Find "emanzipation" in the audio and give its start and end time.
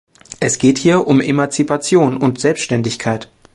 1.21-2.17